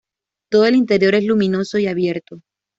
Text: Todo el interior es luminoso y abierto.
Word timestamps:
Todo 0.49 0.65
el 0.65 0.73
interior 0.77 1.13
es 1.13 1.25
luminoso 1.25 1.77
y 1.77 1.85
abierto. 1.85 2.41